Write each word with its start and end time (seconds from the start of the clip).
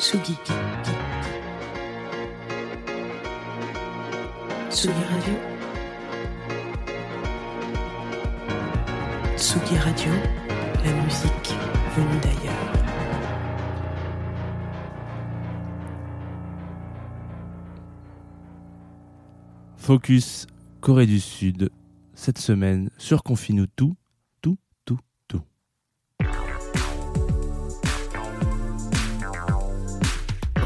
Tsugi. 0.00 0.34
Tsugi 4.70 5.04
Radio. 5.10 5.34
Tsugi 9.36 9.76
Radio, 9.76 10.12
la 10.82 10.92
musique 11.02 11.54
venue 11.94 12.20
d'ailleurs. 12.22 12.72
Focus 19.76 20.46
Corée 20.80 21.04
du 21.04 21.20
Sud 21.20 21.68
cette 22.14 22.38
semaine 22.38 22.88
sur 22.96 23.22
tout, 23.22 23.66
tout, 23.66 23.96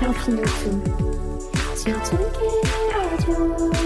Confine 0.05 0.37
tout 0.37 0.83
sur 1.77 1.95
Tsugi 2.05 2.51
Radio. 2.93 3.55
Confine 3.57 3.84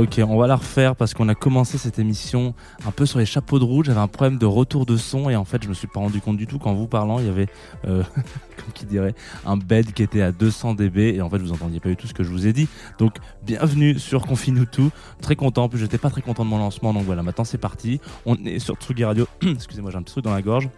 Ok, 0.00 0.18
on 0.26 0.38
va 0.38 0.46
la 0.46 0.56
refaire 0.56 0.96
parce 0.96 1.12
qu'on 1.12 1.28
a 1.28 1.34
commencé 1.34 1.76
cette 1.76 1.98
émission 1.98 2.54
un 2.86 2.90
peu 2.90 3.04
sur 3.04 3.18
les 3.18 3.26
chapeaux 3.26 3.58
de 3.58 3.64
roue. 3.64 3.84
J'avais 3.84 4.00
un 4.00 4.08
problème 4.08 4.38
de 4.38 4.46
retour 4.46 4.86
de 4.86 4.96
son 4.96 5.28
et 5.28 5.36
en 5.36 5.44
fait, 5.44 5.62
je 5.62 5.68
me 5.68 5.74
suis 5.74 5.88
pas 5.88 6.00
rendu 6.00 6.22
compte 6.22 6.38
du 6.38 6.46
tout 6.46 6.58
qu'en 6.58 6.72
vous 6.72 6.86
parlant, 6.86 7.18
il 7.18 7.26
y 7.26 7.28
avait, 7.28 7.48
euh, 7.86 8.02
comme 8.56 8.72
qui 8.72 8.86
dirait, 8.86 9.14
un 9.44 9.58
bed 9.58 9.92
qui 9.92 10.02
était 10.02 10.22
à 10.22 10.32
200 10.32 10.72
dB 10.72 11.16
et 11.16 11.20
en 11.20 11.28
fait, 11.28 11.36
vous 11.36 11.52
entendiez 11.52 11.80
pas 11.80 11.90
du 11.90 11.96
tout 11.96 12.06
ce 12.06 12.14
que 12.14 12.24
je 12.24 12.30
vous 12.30 12.46
ai 12.46 12.54
dit. 12.54 12.66
Donc, 12.98 13.16
bienvenue 13.42 13.98
sur 13.98 14.26
Confine-nous 14.26 14.64
tout. 14.64 14.90
Très 15.20 15.36
content. 15.36 15.64
En 15.64 15.68
plus, 15.68 15.78
j'étais 15.78 15.98
pas 15.98 16.08
très 16.08 16.22
content 16.22 16.46
de 16.46 16.48
mon 16.48 16.56
lancement, 16.56 16.94
donc 16.94 17.04
voilà, 17.04 17.22
maintenant 17.22 17.44
c'est 17.44 17.58
parti. 17.58 18.00
On 18.24 18.36
est 18.36 18.58
sur 18.58 18.76
Tsugi 18.76 19.04
Radio. 19.04 19.26
Excusez-moi, 19.42 19.90
j'ai 19.90 19.98
un 19.98 20.02
petit 20.02 20.14
truc 20.14 20.24
dans 20.24 20.32
la 20.32 20.40
gorge. 20.40 20.70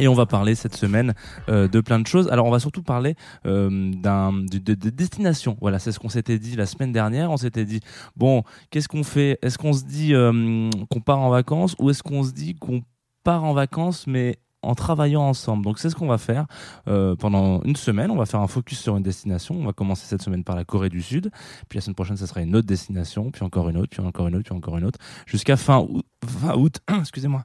Et 0.00 0.08
on 0.08 0.14
va 0.14 0.24
parler 0.26 0.54
cette 0.54 0.74
semaine 0.74 1.14
euh, 1.48 1.68
de 1.68 1.80
plein 1.80 1.98
de 2.00 2.06
choses. 2.06 2.28
Alors 2.28 2.46
on 2.46 2.50
va 2.50 2.58
surtout 2.58 2.82
parler 2.82 3.14
euh, 3.46 3.92
d'un 3.94 4.32
de, 4.32 4.58
de- 4.58 4.74
de 4.74 4.90
destination. 4.90 5.56
Voilà, 5.60 5.78
c'est 5.78 5.92
ce 5.92 5.98
qu'on 5.98 6.08
s'était 6.08 6.38
dit 6.38 6.56
la 6.56 6.66
semaine 6.66 6.90
dernière. 6.90 7.30
On 7.30 7.36
s'était 7.36 7.64
dit 7.66 7.80
bon, 8.16 8.42
qu'est-ce 8.70 8.88
qu'on 8.88 9.02
fait? 9.04 9.38
Est-ce 9.42 9.58
qu'on 9.58 9.72
se 9.74 9.84
dit 9.84 10.14
euh, 10.14 10.70
qu'on 10.90 11.00
part 11.00 11.18
en 11.18 11.28
vacances 11.30 11.76
ou 11.78 11.90
est-ce 11.90 12.02
qu'on 12.02 12.24
se 12.24 12.32
dit 12.32 12.54
qu'on 12.54 12.82
part 13.24 13.44
en 13.44 13.52
vacances 13.52 14.06
mais 14.06 14.38
en 14.62 14.74
travaillant 14.74 15.22
ensemble? 15.22 15.64
Donc 15.64 15.78
c'est 15.78 15.90
ce 15.90 15.94
qu'on 15.94 16.06
va 16.06 16.18
faire 16.18 16.46
euh, 16.88 17.14
pendant 17.16 17.60
une 17.64 17.76
semaine. 17.76 18.10
On 18.10 18.16
va 18.16 18.24
faire 18.26 18.40
un 18.40 18.46
focus 18.46 18.78
sur 18.80 18.96
une 18.96 19.02
destination. 19.02 19.54
On 19.54 19.64
va 19.66 19.72
commencer 19.74 20.06
cette 20.06 20.22
semaine 20.22 20.44
par 20.44 20.56
la 20.56 20.64
Corée 20.64 20.88
du 20.88 21.02
Sud. 21.02 21.30
Puis 21.68 21.76
la 21.76 21.82
semaine 21.82 21.94
prochaine, 21.94 22.16
ça 22.16 22.26
sera 22.26 22.40
une 22.40 22.56
autre 22.56 22.66
destination. 22.66 23.30
Puis 23.30 23.42
encore 23.44 23.68
une 23.68 23.76
autre. 23.76 23.90
Puis 23.90 24.00
encore 24.00 24.28
une 24.28 24.34
autre. 24.36 24.44
Puis 24.44 24.54
encore 24.56 24.78
une 24.78 24.84
autre. 24.84 24.98
Jusqu'à 25.26 25.56
fin 25.58 25.78
août. 25.78 26.04
Fin 26.26 26.54
août 26.54 26.78
excusez-moi 27.00 27.44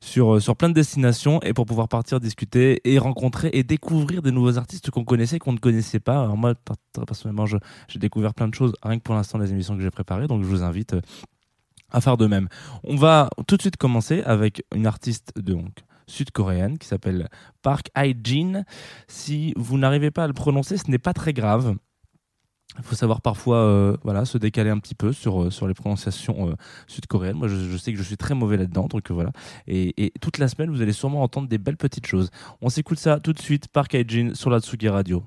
sur, 0.00 0.34
euh, 0.34 0.40
sur 0.40 0.56
plein 0.56 0.68
de 0.68 0.74
destinations 0.74 1.40
et 1.42 1.52
pour 1.52 1.66
pouvoir 1.66 1.88
partir 1.88 2.20
discuter 2.20 2.80
et 2.84 2.98
rencontrer 2.98 3.50
et 3.52 3.62
découvrir 3.62 4.22
des 4.22 4.30
nouveaux 4.30 4.58
artistes 4.58 4.90
qu'on 4.90 5.04
connaissait 5.04 5.38
qu'on 5.38 5.52
ne 5.52 5.58
connaissait 5.58 6.00
pas. 6.00 6.22
Alors 6.22 6.36
moi, 6.36 6.54
personnellement, 7.06 7.46
j'ai 7.46 7.98
découvert 7.98 8.34
plein 8.34 8.48
de 8.48 8.54
choses 8.54 8.72
rien 8.82 8.98
que 8.98 9.02
pour 9.02 9.14
l'instant 9.14 9.38
les 9.38 9.50
émissions 9.52 9.76
que 9.76 9.82
j'ai 9.82 9.90
préparées, 9.90 10.26
donc 10.26 10.42
je 10.42 10.48
vous 10.48 10.62
invite 10.62 10.94
euh, 10.94 11.00
à 11.90 12.00
faire 12.00 12.16
de 12.16 12.26
même. 12.26 12.48
On 12.84 12.96
va 12.96 13.30
tout 13.46 13.56
de 13.56 13.62
suite 13.62 13.76
commencer 13.76 14.22
avec 14.24 14.62
une 14.74 14.86
artiste 14.86 15.32
de, 15.36 15.56
sud-coréenne 16.08 16.78
qui 16.78 16.88
s'appelle 16.88 17.28
Park 17.62 17.90
Hae-jin. 17.94 18.64
Si 19.06 19.52
vous 19.56 19.78
n'arrivez 19.78 20.10
pas 20.10 20.24
à 20.24 20.26
le 20.26 20.32
prononcer, 20.32 20.76
ce 20.76 20.90
n'est 20.90 20.98
pas 20.98 21.12
très 21.12 21.32
grave. 21.32 21.76
Il 22.76 22.84
faut 22.84 22.94
savoir 22.94 23.20
parfois 23.22 23.56
euh, 23.56 23.96
voilà, 24.04 24.24
se 24.24 24.38
décaler 24.38 24.70
un 24.70 24.78
petit 24.78 24.94
peu 24.94 25.12
sur, 25.12 25.42
euh, 25.42 25.50
sur 25.50 25.66
les 25.66 25.74
prononciations 25.74 26.50
euh, 26.50 26.54
sud-coréennes. 26.86 27.36
Moi, 27.36 27.48
je, 27.48 27.76
sais 27.76 27.92
que 27.92 27.98
je 27.98 28.02
suis 28.02 28.16
très 28.16 28.34
mauvais 28.34 28.56
là-dedans, 28.56 28.86
donc 28.86 29.10
voilà. 29.10 29.32
Et, 29.66 30.04
et 30.04 30.12
toute 30.20 30.38
la 30.38 30.48
semaine, 30.48 30.70
vous 30.70 30.82
allez 30.82 30.92
sûrement 30.92 31.22
entendre 31.22 31.48
des 31.48 31.58
belles 31.58 31.76
petites 31.76 32.06
choses. 32.06 32.30
On 32.60 32.68
s'écoute 32.68 32.98
ça 32.98 33.18
tout 33.20 33.32
de 33.32 33.40
suite 33.40 33.68
par 33.68 33.88
Kaijin 33.88 34.34
sur 34.34 34.50
la 34.50 34.60
Tsugi 34.60 34.88
Radio. 34.88 35.24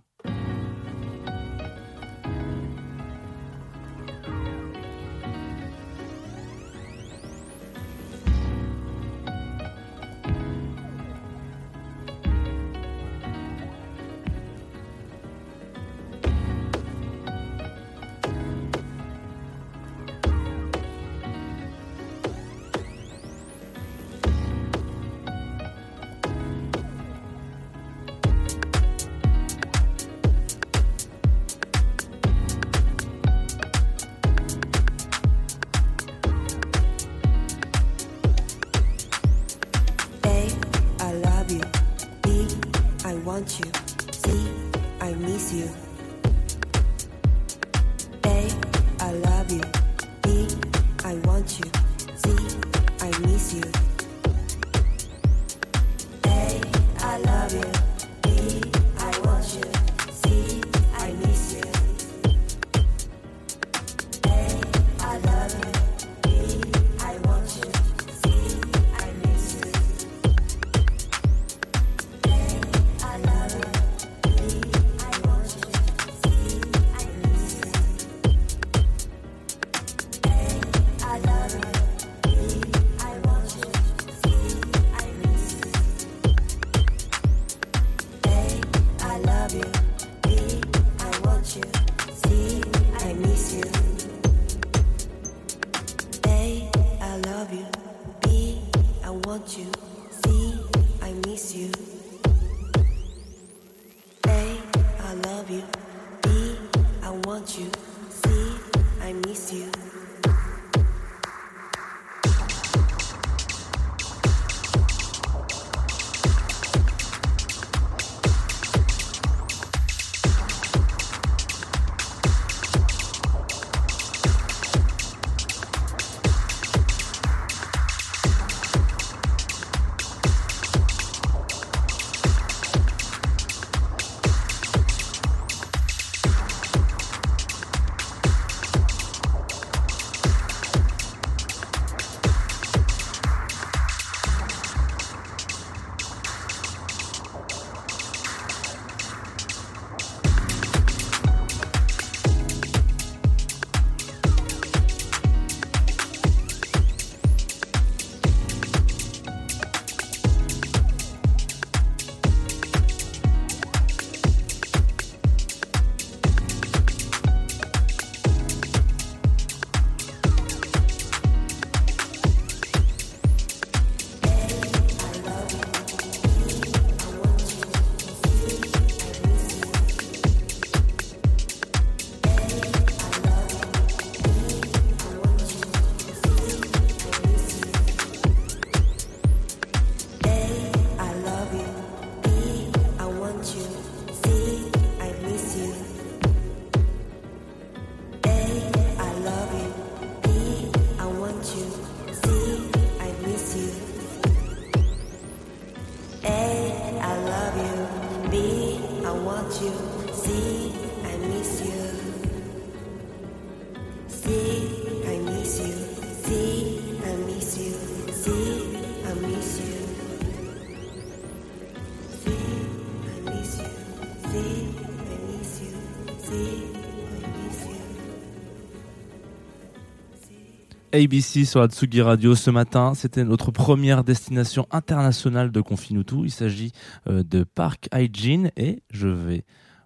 ABC 230.93 231.45
sur 231.45 231.61
la 231.61 231.67
Tsugi 231.67 232.01
Radio 232.01 232.35
ce 232.35 232.49
matin. 232.49 232.93
C'était 232.95 233.23
notre 233.23 233.51
première 233.51 234.03
destination 234.03 234.67
internationale 234.71 235.51
de 235.51 235.61
Confinutu. 235.61 236.23
Il 236.23 236.31
s'agit 236.31 236.71
euh, 237.07 237.23
de 237.23 237.43
Park 237.43 237.87
Hygiene 237.93 238.51
et 238.57 238.83
je 238.91 239.07
vais 239.07 239.45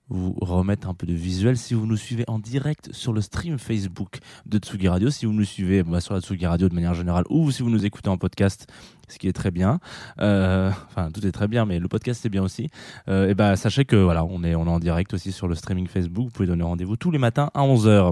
vous 0.10 0.36
remettre 0.40 0.88
un 0.88 0.94
peu 0.94 1.08
de 1.08 1.14
visuel 1.14 1.58
si 1.58 1.74
vous 1.74 1.88
nous 1.88 1.98
suivez 1.98 2.26
en 2.28 2.38
direct 2.38 2.90
sur 2.94 3.12
le 3.12 3.22
stream 3.22 3.58
Facebook 3.58 4.20
de 4.46 4.60
Tsugi 4.60 4.88
Radio, 4.88 5.10
si 5.10 5.26
vous 5.26 5.34
nous 5.34 5.44
suivez 5.44 5.84
bah, 5.84 6.00
sur 6.00 6.14
la 6.14 6.22
Tsugi 6.22 6.46
Radio 6.46 6.70
de 6.70 6.76
manière 6.76 6.94
générale 6.94 7.24
ou 7.30 7.52
si 7.52 7.64
vous 7.64 7.70
nous 7.70 7.86
écoutez 7.86 8.10
en 8.10 8.18
podcast, 8.18 8.68
ce 9.08 9.18
qui 9.18 9.28
est 9.28 9.34
très 9.34 9.52
bien. 9.52 9.80
Euh, 10.20 10.72
enfin, 10.90 11.10
tout 11.12 11.26
est 11.26 11.32
très 11.32 11.48
bien, 11.48 11.66
mais 11.66 11.80
le 11.80 11.88
podcast 11.88 12.22
c'est 12.22 12.30
bien 12.30 12.44
aussi. 12.44 12.70
Euh, 13.08 13.30
et 13.30 13.34
ben, 13.34 13.56
sachez 13.56 13.86
que 13.86 13.96
voilà, 13.96 14.24
on 14.26 14.44
est, 14.44 14.56
on 14.56 14.66
est 14.66 14.70
en 14.70 14.80
direct 14.80 15.14
aussi 15.14 15.32
sur 15.32 15.48
le 15.48 15.56
streaming 15.56 15.88
Facebook. 15.88 16.26
Vous 16.26 16.32
pouvez 16.32 16.48
donner 16.48 16.64
rendez-vous 16.64 16.98
tous 16.98 17.12
les 17.12 17.20
matins 17.20 17.50
à 17.54 17.62
11h. 17.62 18.12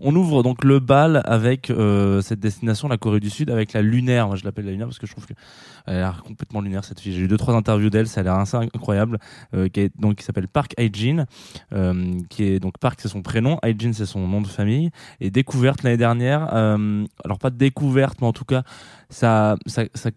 On 0.00 0.14
ouvre 0.14 0.42
donc 0.42 0.64
le 0.64 0.78
bal 0.78 1.22
avec 1.24 1.70
euh, 1.70 2.20
cette 2.22 2.40
destination, 2.40 2.88
la 2.88 2.98
Corée 2.98 3.20
du 3.20 3.30
Sud, 3.30 3.50
avec 3.50 3.72
la 3.72 3.82
lunaire. 3.82 4.28
Moi, 4.28 4.36
je 4.36 4.44
l'appelle 4.44 4.64
la 4.64 4.72
lunaire 4.72 4.86
parce 4.86 4.98
que 4.98 5.06
je 5.06 5.12
trouve 5.12 5.26
que 5.26 5.34
elle 5.86 5.96
a 5.96 5.98
l'air 5.98 6.22
complètement 6.22 6.60
lunaire 6.60 6.84
cette 6.84 7.00
fille. 7.00 7.12
J'ai 7.12 7.22
eu 7.22 7.28
deux 7.28 7.36
trois 7.36 7.54
interviews 7.54 7.90
d'elle, 7.90 8.06
ça 8.06 8.20
a 8.20 8.24
l'air 8.24 8.34
assez 8.34 8.56
incroyable. 8.56 9.18
Euh, 9.54 9.68
qui 9.68 9.80
est, 9.80 9.92
donc 9.98 10.16
qui 10.16 10.24
s'appelle 10.24 10.48
Park 10.48 10.74
euh, 10.78 11.24
qui 12.28 12.44
est 12.44 12.58
donc 12.60 12.78
Park 12.78 13.00
c'est 13.00 13.08
son 13.08 13.22
prénom, 13.22 13.58
Hygiene 13.64 13.92
c'est 13.92 14.06
son 14.06 14.26
nom 14.26 14.40
de 14.40 14.46
famille. 14.46 14.90
Et 15.20 15.30
découverte 15.30 15.82
l'année 15.82 15.96
dernière. 15.96 16.52
euh, 16.54 17.04
alors 17.24 17.38
pas 17.38 17.50
découverte, 17.50 18.20
mais 18.20 18.26
en 18.26 18.32
tout 18.32 18.44
cas 18.44 18.62
sa, 19.10 19.56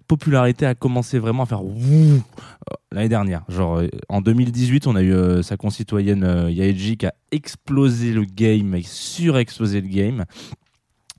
popularité 0.07 0.65
a 0.65 0.75
commencé 0.75 1.19
vraiment 1.19 1.43
à 1.43 1.45
faire 1.45 1.63
wouh 1.63 2.15
euh, 2.15 2.73
l'année 2.91 3.09
dernière. 3.09 3.43
Genre 3.49 3.79
euh, 3.79 3.87
en 4.09 4.21
2018, 4.21 4.87
on 4.87 4.95
a 4.95 5.01
eu 5.01 5.13
euh, 5.13 5.41
sa 5.41 5.57
concitoyenne 5.57 6.23
euh, 6.23 6.51
Yaeji 6.51 6.97
qui 6.97 7.05
a 7.05 7.13
explosé 7.31 8.13
le 8.13 8.23
game, 8.23 8.77
surexplosé 8.83 9.81
le 9.81 9.87
game. 9.87 10.25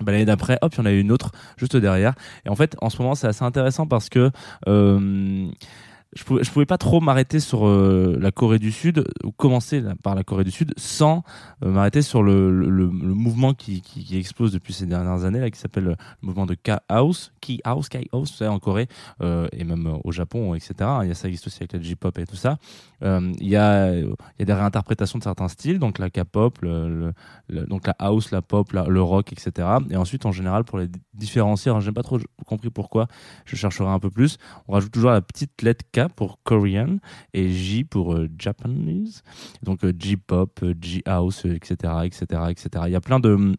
Bah, 0.00 0.12
L'année 0.12 0.24
d'après, 0.26 0.58
hop, 0.60 0.74
il 0.74 0.78
y 0.78 0.80
en 0.82 0.86
a 0.86 0.92
eu 0.92 1.00
une 1.00 1.12
autre 1.12 1.32
juste 1.56 1.76
derrière. 1.76 2.14
Et 2.44 2.48
en 2.48 2.56
fait, 2.56 2.76
en 2.80 2.90
ce 2.90 3.00
moment, 3.00 3.14
c'est 3.14 3.26
assez 3.28 3.44
intéressant 3.44 3.86
parce 3.86 4.08
que 4.08 4.30
euh, 4.68 5.46
je 6.16 6.24
pouvais, 6.24 6.42
pouvais 6.42 6.66
pas 6.66 6.78
trop 6.78 7.00
m'arrêter 7.00 7.40
sur 7.40 7.66
euh, 7.66 8.16
la 8.18 8.32
Corée 8.32 8.58
du 8.58 8.72
Sud 8.72 9.04
ou 9.22 9.32
commencer 9.32 9.82
par 10.02 10.14
la 10.14 10.24
Corée 10.24 10.44
du 10.44 10.50
Sud 10.50 10.72
sans 10.78 11.22
euh, 11.62 11.70
m'arrêter 11.70 12.00
sur 12.00 12.22
le, 12.22 12.50
le, 12.50 12.86
mouvement 12.88 13.52
qui, 13.52 13.82
qui, 13.82 14.02
qui 14.02 14.16
explose 14.16 14.52
depuis 14.52 14.72
ces 14.72 14.86
dernières 14.86 15.24
années 15.24 15.40
là, 15.40 15.50
qui 15.50 15.58
s'appelle 15.60 15.84
le 15.84 15.96
mouvement 16.22 16.46
de 16.46 16.54
K-House, 16.54 17.32
K-House, 17.42 17.88
K-House, 17.90 18.30
vous 18.30 18.36
savez, 18.36 18.50
en 18.50 18.58
Corée 18.58 18.88
euh, 19.20 19.46
et 19.52 19.64
même 19.64 19.98
au 20.04 20.10
Japon, 20.10 20.54
etc. 20.54 20.74
Il 21.02 21.08
y 21.08 21.10
a 21.10 21.14
ça 21.14 21.28
existe 21.28 21.46
aussi 21.48 21.58
avec 21.60 21.74
la 21.74 21.80
J-pop 21.80 22.18
et 22.18 22.26
tout 22.26 22.36
ça. 22.36 22.58
Il 23.02 23.36
y 23.46 23.56
a 23.56 23.92
il 23.94 24.14
y 24.38 24.42
a 24.42 24.44
des 24.44 24.52
réinterprétations 24.54 25.18
de 25.18 25.24
certains 25.24 25.48
styles, 25.48 25.78
donc 25.78 25.98
la 25.98 26.08
K-pop, 26.08 26.58
donc 27.50 27.86
la 27.86 27.94
house, 27.98 28.30
la 28.30 28.40
pop, 28.40 28.72
la- 28.72 28.86
le 28.86 29.02
rock, 29.02 29.32
etc. 29.32 29.68
Et 29.90 29.96
ensuite, 29.96 30.24
en 30.24 30.32
général, 30.32 30.64
pour 30.64 30.78
les 30.78 30.88
différencier, 31.12 31.70
alors 31.70 31.82
j'ai 31.82 31.92
pas 31.92 32.02
trop 32.02 32.18
compris 32.46 32.70
pourquoi, 32.70 33.06
je 33.44 33.54
chercherai 33.54 33.90
un 33.90 33.98
peu 33.98 34.10
plus. 34.10 34.38
On 34.66 34.72
rajoute 34.72 34.92
toujours 34.92 35.10
la 35.10 35.20
petite 35.20 35.60
lettre 35.62 35.84
K 35.92 36.05
pour 36.08 36.42
Korean 36.42 36.98
et 37.32 37.50
J 37.50 37.84
pour 37.84 38.14
euh, 38.14 38.28
Japanese. 38.38 39.22
Donc 39.62 39.84
euh, 39.84 39.92
J-pop, 39.98 40.60
euh, 40.62 40.74
J-house, 40.80 41.44
etc., 41.44 41.94
etc., 42.04 42.24
etc. 42.50 42.68
Il 42.86 42.92
y 42.92 42.96
a 42.96 43.00
plein 43.00 43.20
de 43.20 43.54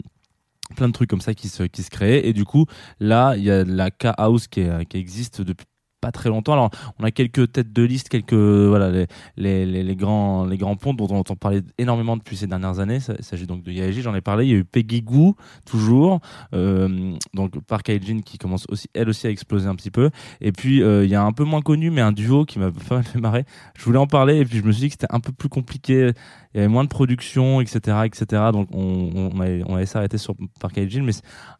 plein 0.76 0.88
de 0.88 0.94
trucs 0.94 1.10
comme 1.10 1.22
ça 1.22 1.34
qui 1.34 1.48
se 1.48 1.64
qui 1.64 1.82
se 1.82 1.90
créent 1.90 2.28
et 2.28 2.34
du 2.34 2.44
coup 2.44 2.66
là 3.00 3.36
il 3.38 3.44
y 3.44 3.52
a 3.52 3.64
la 3.64 3.90
K 3.90 4.08
house 4.18 4.48
qui, 4.48 4.66
qui 4.90 4.98
existe 4.98 5.42
depuis 5.42 5.66
pas 6.02 6.12
très 6.12 6.30
longtemps. 6.30 6.54
Alors 6.54 6.70
on 7.00 7.04
a 7.04 7.12
quelques 7.12 7.52
têtes 7.52 7.74
de 7.74 7.84
liste 7.84 8.10
quelques 8.10 8.34
voilà 8.34 9.06
les, 9.36 9.66
les, 9.66 9.96
grands 9.96 10.46
les 10.46 10.58
grands 10.58 10.76
ponts 10.76 10.94
dont 10.94 11.08
on 11.10 11.18
entend 11.18 11.36
parler 11.36 11.62
énormément 11.78 12.18
depuis 12.18 12.38
ces 12.38 12.48
dernières 12.48 12.80
années. 12.80 13.00
Il 13.18 13.24
s'agit 13.24 13.48
donc 13.48 13.64
de 13.64 13.72
Yaeji 13.72 14.02
j'en 14.02 14.16
ai 14.16 14.22
parlé. 14.22 14.46
Il 14.46 14.52
y 14.52 14.54
a 14.54 14.58
eu 14.58 14.66
Peggy 14.66 15.02
Goo 15.02 15.36
toujours. 15.66 16.20
Euh, 16.54 17.16
donc 17.34 17.60
Park 17.66 17.90
Hyjin 17.90 18.22
qui 18.22 18.38
commence 18.38 18.66
aussi 18.70 18.90
elle 18.94 19.10
aussi 19.10 19.28
à 19.28 19.30
exploser 19.30 19.68
un 19.68 19.76
petit 19.76 19.92
peu. 19.92 20.10
Et 20.42 20.52
puis 20.52 20.84
euh, 20.84 21.04
il 21.04 21.10
y 21.10 21.16
a 21.16 21.24
un 21.24 21.34
peu 21.34 21.44
moins 21.44 21.62
connu 21.62 21.90
mais 21.90 22.02
un 22.02 22.12
duo 22.12 22.46
qui 22.46 22.60
m'a 22.60 22.72
pas 22.90 22.96
mal 22.96 23.04
fait 23.04 23.20
marrer. 23.20 23.46
Je 23.78 23.84
voulais 23.84 24.00
en 24.00 24.08
parler 24.08 24.38
et 24.38 24.46
puis 24.46 24.60
je 24.60 24.64
me 24.64 24.72
suis 24.72 24.82
dit 24.82 24.88
que 24.90 24.94
c'était 24.94 25.14
un 25.14 25.20
peu 25.20 25.32
plus 25.32 25.50
compliqué. 25.50 26.12
Il 26.54 26.58
y 26.58 26.60
avait 26.60 26.68
moins 26.68 26.84
de 26.84 26.90
production 26.90 27.62
etc 27.62 27.98
etc 28.06 28.44
donc 28.52 28.70
on, 28.72 29.12
on, 29.16 29.64
on 29.68 29.76
avait 29.76 29.86
s'arrêter 29.86 30.18
sur 30.18 30.36
Park 30.60 30.78
Hyjin 30.78 31.04
mais 31.04 31.14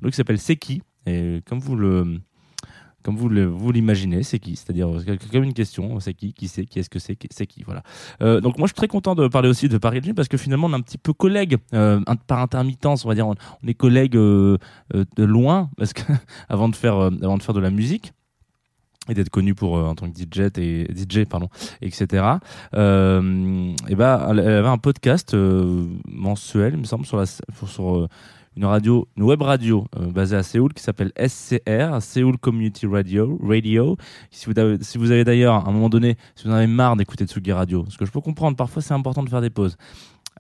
qui 0.10 0.16
s'appelle 0.16 0.40
Seki. 0.40 0.82
Et 1.08 1.42
comme 1.46 1.60
vous 1.60 1.78
le 1.78 2.20
comme 3.04 3.16
vous 3.16 3.72
l'imaginez, 3.72 4.24
c'est 4.24 4.40
qui? 4.40 4.56
C'est-à-dire 4.56 4.90
comme 5.32 5.44
une 5.44 5.54
question, 5.54 6.00
c'est 6.00 6.14
qui 6.14 6.34
Qui 6.34 6.48
c'est 6.48 6.66
Qui 6.66 6.80
est-ce 6.80 6.90
que 6.90 7.00
c'est 7.00 7.18
C'est 7.32 7.48
qui 7.48 7.64
Voilà. 7.64 7.84
Euh, 8.22 8.42
donc 8.42 8.58
moi 8.58 8.68
je 8.68 8.72
suis 8.72 8.76
très 8.78 8.88
content 8.88 9.16
de 9.16 9.28
parler 9.28 9.48
aussi 9.48 9.70
de 9.70 9.78
Paris 9.78 10.00
Hyjin 10.00 10.14
parce 10.14 10.28
que 10.28 10.38
finalement 10.38 10.68
on 10.68 10.72
est 10.72 10.76
un 10.76 10.82
petit 10.82 10.98
peu 10.98 11.14
collègues 11.14 11.58
euh, 11.74 12.02
par 12.28 12.40
intermittence, 12.40 13.06
on 13.06 13.08
va 13.08 13.16
dire. 13.16 13.28
On, 13.28 13.36
est 13.66 13.74
collègues 13.74 14.18
euh, 14.18 14.58
de 14.92 15.24
loin 15.24 15.70
parce 15.78 15.94
que 15.94 16.02
avant 16.50 16.70
de 16.70 16.76
faire 16.76 16.96
avant 16.96 17.38
de 17.38 17.44
faire 17.44 17.56
de 17.56 17.60
la 17.60 17.70
musique 17.70 18.14
et 19.10 19.14
d'être 19.14 19.30
connu 19.30 19.56
pour 19.56 19.76
en 19.76 19.96
tant 19.96 20.10
que 20.12 20.18
DJ 20.18 20.52
et 20.58 20.88
DJ 20.94 21.24
pardon 21.26 21.48
etc 21.82 22.26
euh, 22.74 23.74
et 23.88 23.96
ben 23.96 24.28
elle 24.32 24.40
avait 24.40 24.68
un 24.68 24.78
podcast 24.78 25.34
mensuel 26.10 26.74
il 26.74 26.80
me 26.80 26.84
semble 26.84 27.06
sur 27.06 27.16
la 27.16 27.26
sur, 27.26 28.08
une 28.58 28.66
radio 28.66 29.08
une 29.16 29.24
web 29.24 29.42
radio 29.42 29.86
euh, 29.98 30.12
basée 30.12 30.36
à 30.36 30.44
Séoul 30.44 30.74
qui 30.74 30.82
s'appelle 30.82 31.12
SCR 31.16 32.02
Seoul 32.02 32.38
Community 32.40 32.88
Radio 32.88 33.40
Radio 33.42 33.96
si 34.32 34.48
vous 34.48 34.60
avez, 34.60 34.84
si 34.84 34.98
vous 34.98 35.12
avez 35.12 35.24
d'ailleurs 35.24 35.54
à 35.54 35.70
un 35.70 35.72
moment 35.72 35.90
donné 35.90 36.18
si 36.36 36.46
vous 36.46 36.52
en 36.52 36.56
avez 36.56 36.68
marre 36.68 36.96
d'écouter 36.96 37.26
Tsugi 37.26 37.52
Radio 37.52 37.86
ce 37.90 37.98
que 37.98 38.06
je 38.06 38.12
peux 38.12 38.20
comprendre 38.20 38.58
parfois 38.58 38.82
c'est 38.82 38.96
important 38.96 39.24
de 39.24 39.30
faire 39.30 39.42
des 39.42 39.52
pauses 39.52 39.78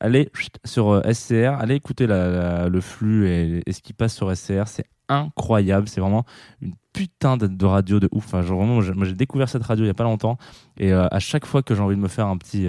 allez 0.01 0.31
sur 0.65 0.89
euh, 0.89 1.13
SCR 1.13 1.59
allez 1.59 1.75
écouter 1.75 2.07
le 2.07 2.81
flux 2.81 3.29
et, 3.29 3.71
ce 3.71 3.81
qui 3.81 3.93
passe 3.93 4.15
sur 4.15 4.35
SCR 4.35 4.67
c'est 4.67 4.85
incroyable 5.09 5.87
c'est 5.87 6.01
vraiment 6.01 6.25
une 6.61 6.73
putain 6.93 7.37
de, 7.37 7.65
radio 7.65 7.99
de 7.99 8.09
ouf. 8.11 8.25
Enfin, 8.25 8.41
genre 8.41 8.57
vraiment, 8.57 8.81
moi, 8.95 9.05
j'ai- 9.05 9.13
découvert 9.13 9.47
cette 9.47 9.61
radio 9.61 9.85
il 9.85 9.87
y 9.87 9.91
a 9.91 9.93
pas 9.93 10.03
longtemps 10.03 10.39
et 10.77 10.91
euh, 10.91 11.05
à 11.11 11.19
chaque 11.19 11.45
fois 11.45 11.61
que 11.61 11.75
j'ai 11.75 11.81
envie 11.81 11.95
de 11.95 12.01
me 12.01 12.07
faire 12.07 12.25
un 12.25 12.37
petit 12.37 12.67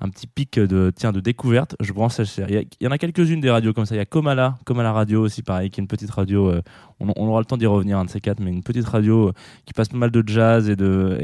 un 0.00 0.08
petit 0.08 0.26
pic 0.26 0.58
de 0.58 0.92
tiens 0.94 1.12
de 1.12 1.20
découverte, 1.20 1.76
je 1.80 1.92
branche 1.92 2.22
SCR. 2.22 2.46
Il 2.48 2.54
y, 2.54 2.68
il 2.80 2.84
y 2.84 2.86
en 2.86 2.90
a 2.90 2.98
quelques-unes 2.98 3.40
des 3.40 3.50
radios 3.50 3.72
comme 3.72 3.86
ça. 3.86 3.94
Il 3.94 3.98
y 3.98 4.00
a 4.00 4.04
Comala, 4.04 4.56
Comala 4.64 4.92
Radio 4.92 5.22
aussi 5.22 5.42
pareil, 5.42 5.70
qui 5.70 5.80
est 5.80 5.82
une 5.82 5.88
petite 5.88 6.10
radio. 6.10 6.50
euh, 6.50 6.62
on, 7.00 7.26
aura 7.26 7.40
le 7.40 7.46
temps 7.46 7.56
d'y 7.56 7.66
revenir 7.66 7.98
un 7.98 8.04
de 8.04 8.10
ces 8.10 8.20
quatre, 8.20 8.40
mais 8.40 8.50
une 8.50 8.62
petite 8.62 8.86
radio 8.86 9.28
euh, 9.28 9.32
qui 9.64 9.72
passe 9.72 9.88
pas 9.88 9.96
mal 9.96 10.10
de 10.10 10.22
jazz 10.26 10.68
et 10.68 10.76
de 10.76 11.18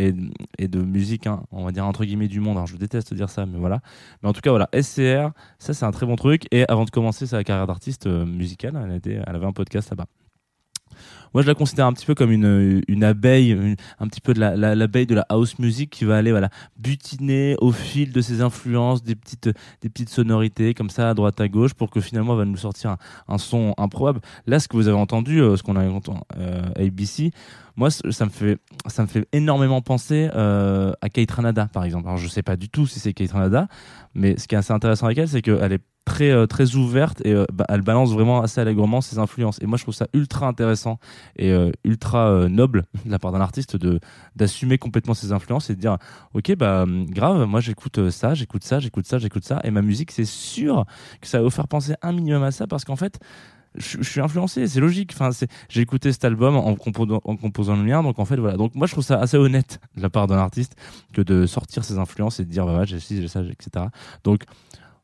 et, 0.59 0.69
de 0.69 0.83
musique, 0.83 1.27
hein, 1.27 1.43
on 1.51 1.65
va 1.65 1.73
dire 1.73 1.87
entre 1.87 2.05
guillemets 2.05 2.29
du 2.29 2.41
monde. 2.41 2.57
Alors 2.57 2.67
je 2.67 2.77
déteste 2.77 3.15
dire 3.15 3.29
ça, 3.29 3.47
mais 3.47 3.59
voilà. 3.59 3.81
Mais 4.23 4.29
en 4.29 4.33
tout 4.33 4.41
cas 4.41 4.51
voilà, 4.51 4.69
SCR, 4.81 5.31
ça 5.59 5.75
c'est 5.75 5.85
un 5.85 5.93
très 5.93 6.07
bon 6.07 6.17
truc. 6.17 6.47
Et 6.51 6.65
avant 6.69 6.85
de 6.85 6.91
commencer 6.91 7.27
sa 7.27 7.45
carrière 7.45 7.67
d'artiste 7.67 8.07
euh, 8.07 8.25
musicale, 8.25 9.01
elle, 9.05 9.23
elle 9.27 9.37
avait 9.37 9.47
un 9.47 9.53
podcast 9.53 9.91
là-bas. 9.91 10.07
Moi, 11.35 11.43
je 11.43 11.47
la 11.49 11.55
considère 11.55 11.87
un 11.87 11.93
petit 11.93 12.07
peu 12.07 12.15
comme 12.15 12.31
une, 12.33 12.83
une 12.89 13.05
abeille, 13.05 13.51
une- 13.53 13.77
un 14.01 14.07
petit 14.09 14.21
peu 14.21 14.35
de 14.35 14.41
la, 14.41 14.57
la- 14.57 14.75
l'abeille 14.75 15.07
de 15.07 15.15
la 15.15 15.25
house 15.29 15.59
music 15.59 15.91
qui 15.91 16.05
va 16.05 16.17
aller 16.17 16.31
voilà 16.31 16.51
butiner 16.79 17.57
au 17.61 17.73
fil 17.73 18.13
de 18.13 18.21
ses 18.21 18.41
influences 18.43 19.03
des 19.03 19.15
petites 19.15 19.51
des 19.81 19.89
petites 19.89 20.11
sonorités 20.11 20.75
comme 20.75 20.91
ça 20.91 21.11
à 21.11 21.15
droite 21.15 21.41
à 21.41 21.49
gauche 21.49 21.75
pour 21.75 21.91
que 21.91 22.01
finalement 22.01 22.33
elle 22.35 22.39
va 22.41 22.45
nous 22.45 22.57
sortir 22.57 22.91
un, 22.91 22.99
un 23.29 23.39
son 23.39 23.75
improbable. 23.79 24.21
Là, 24.47 24.59
ce 24.61 24.69
que 24.69 24.77
vous 24.77 24.89
avez 24.89 24.97
entendu, 24.99 25.41
euh, 25.41 25.57
ce 25.57 25.63
qu'on 25.63 25.77
a 25.77 25.89
entendu 25.89 26.21
euh, 26.39 26.63
ABC, 26.77 27.31
moi, 27.77 27.91
ça 27.91 28.25
me 28.27 28.31
fait 28.31 28.59
ça 28.87 29.03
me 29.03 29.07
fait 29.09 29.27
énormément 29.33 29.81
penser 29.81 30.29
euh, 30.35 30.93
à 31.01 31.09
Kate 31.09 31.31
Ranada, 31.31 31.69
par 31.73 31.85
exemple. 31.85 32.07
Alors, 32.07 32.19
je 32.19 32.29
sais 32.29 32.43
pas 32.43 32.57
du 32.57 32.69
tout 32.69 32.87
si 32.87 33.01
c'est 33.01 33.15
Kate 33.15 33.33
Ranada, 33.33 33.69
mais 34.15 34.37
ce 34.39 34.47
qui 34.47 34.55
est 34.55 34.59
assez 34.59 34.73
intéressant 34.75 35.07
avec 35.07 35.17
elle, 35.19 35.29
c'est 35.29 35.41
qu'elle 35.41 35.73
est 35.73 35.81
très 36.05 36.31
euh, 36.31 36.47
très 36.47 36.75
ouverte 36.75 37.25
et 37.25 37.33
euh, 37.33 37.45
bah, 37.53 37.65
elle 37.69 37.83
balance 37.83 38.13
vraiment 38.13 38.43
assez 38.43 38.61
allègrement 38.61 39.01
ses 39.01 39.19
influences. 39.19 39.61
Et 39.63 39.67
moi, 39.67 39.79
je 39.79 39.85
trouve 39.85 39.95
ça 39.95 40.09
ultra 40.13 40.47
intéressant 40.47 40.99
et 41.37 41.53
euh, 41.53 41.71
ultra 41.85 42.49
noble 42.49 42.85
de 43.05 43.11
la 43.11 43.19
part 43.19 43.33
d'un 43.33 43.41
artiste 43.41 43.77
de 43.77 44.01
d'assumer 44.37 44.79
complètement 44.79 45.15
ses 45.15 45.33
influences 45.33 45.71
et 45.71 45.75
de 45.75 45.81
dire 45.81 45.99
ok 46.35 46.57
bah 46.57 46.83
hum, 46.83 47.07
grave 47.07 47.47
moi 47.47 47.61
j'écoute 47.61 48.11
ça 48.11 48.35
j'écoute 48.35 48.65
ça 48.65 48.81
j'écoute 48.81 49.07
ça 49.07 49.19
j'écoute 49.19 49.45
ça 49.45 49.61
et 49.65 49.71
ma 49.71 49.83
musique 49.83 50.11
c'est 50.11 50.25
sûr 50.25 50.85
que 51.21 51.27
ça 51.27 51.39
va 51.39 51.45
vous 51.45 51.51
faire 51.51 51.69
penser 51.69 51.95
un 52.03 52.13
minimum 52.13 52.43
à 52.43 52.51
ça 52.51 52.67
parce 52.67 52.85
qu'en 52.85 52.97
fait 52.97 53.19
je, 53.75 54.03
suis 54.03 54.21
influencé, 54.21 54.67
c'est 54.67 54.81
logique. 54.81 55.13
Enfin, 55.15 55.31
j'ai 55.69 55.81
écouté 55.81 56.13
cet 56.13 56.25
album 56.25 56.57
en 56.57 56.75
composant, 56.75 57.21
en 57.25 57.35
le 57.35 57.83
mien, 57.83 58.03
donc 58.03 58.19
en 58.19 58.25
fait 58.25 58.37
voilà. 58.37 58.57
Donc 58.57 58.75
moi 58.75 58.87
je 58.87 58.93
trouve 58.93 59.05
ça 59.05 59.19
assez 59.19 59.37
honnête 59.37 59.81
de 59.97 60.03
la 60.03 60.11
part 60.11 60.27
d'un 60.27 60.37
artiste 60.37 60.77
que 61.13 61.23
de 61.23 61.47
sortir 61.47 61.85
ses 61.85 61.99
influences 61.99 62.41
et 62.41 62.45
de 62.45 62.51
dire 62.51 62.67
bah 62.67 62.81
ouais, 62.81 62.87
j'ai 62.87 63.01
ci, 63.01 63.21
j'ai 63.21 63.29
ça, 63.29 63.43
etc. 63.43 63.87
Donc 64.25 64.45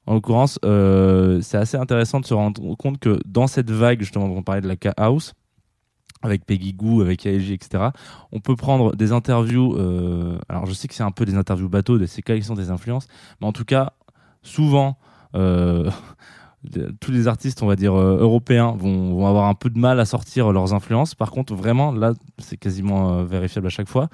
en 0.08 0.14
l'occurrence, 0.14 0.58
euh, 0.64 1.42
c'est 1.42 1.58
assez 1.58 1.76
intéressant 1.76 2.18
de 2.18 2.24
se 2.24 2.32
rendre 2.32 2.74
compte 2.76 2.98
que 2.98 3.20
dans 3.26 3.46
cette 3.46 3.70
vague 3.70 4.00
justement 4.00 4.24
on 4.24 4.42
parlait 4.42 4.62
de 4.62 4.66
la 4.66 4.76
K-House, 4.76 5.34
avec 6.22 6.46
Peggy 6.46 6.72
Goo, 6.72 7.02
avec 7.02 7.26
AEG, 7.26 7.50
etc. 7.50 7.88
On 8.32 8.40
peut 8.40 8.56
prendre 8.56 8.96
des 8.96 9.12
interviews. 9.12 9.76
euh, 9.76 10.38
alors, 10.48 10.64
je 10.64 10.72
sais 10.72 10.88
que 10.88 10.94
c'est 10.94 11.02
un 11.02 11.10
peu 11.10 11.26
des 11.26 11.34
interviews 11.34 11.68
bateaux, 11.68 11.98
de 11.98 12.06
ces 12.06 12.22
quelles 12.22 12.42
sont 12.42 12.54
des 12.54 12.70
influences, 12.70 13.06
mais 13.42 13.46
en 13.46 13.52
tout 13.52 13.66
cas, 13.66 13.92
souvent, 14.42 14.96
euh, 15.34 15.90
tous 17.00 17.12
les 17.12 17.28
artistes, 17.28 17.62
on 17.62 17.66
va 17.66 17.76
dire 17.76 17.94
européens, 17.94 18.74
vont, 18.78 19.26
avoir 19.26 19.44
un 19.44 19.54
peu 19.54 19.68
de 19.68 19.78
mal 19.78 20.00
à 20.00 20.06
sortir 20.06 20.52
leurs 20.52 20.72
influences. 20.72 21.14
Par 21.14 21.30
contre, 21.30 21.54
vraiment, 21.54 21.92
là, 21.92 22.14
c'est 22.38 22.56
quasiment 22.56 23.24
vérifiable 23.24 23.66
à 23.66 23.70
chaque 23.70 23.88
fois. 23.88 24.08